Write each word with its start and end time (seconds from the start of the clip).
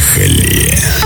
Поехали! 0.00 0.99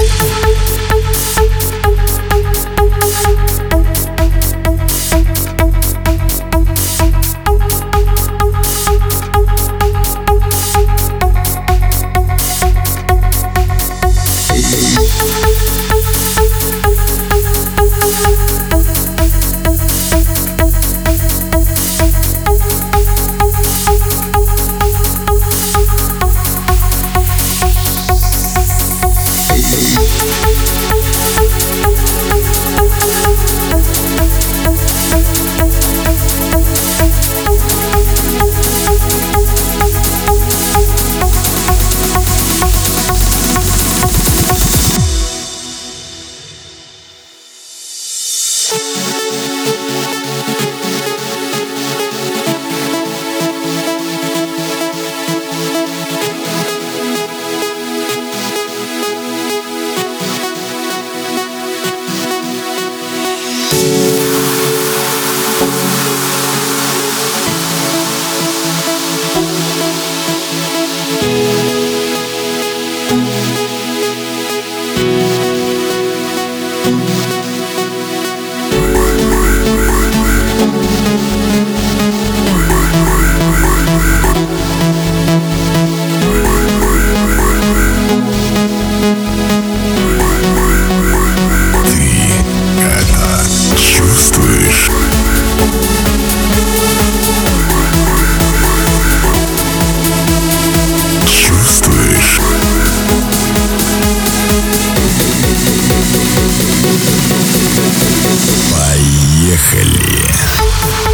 Поехали! 109.55 111.14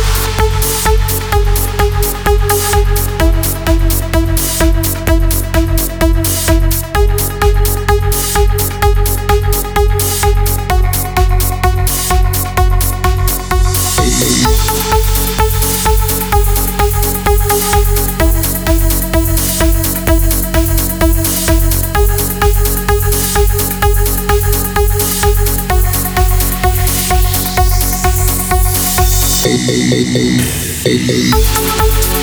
Thank 29.90 31.08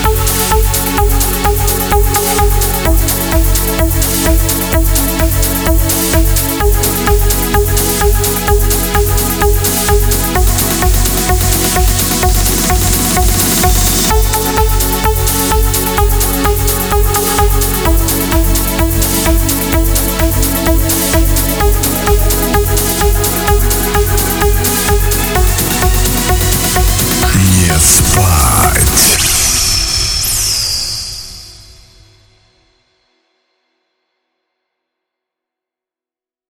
you. 0.08 0.17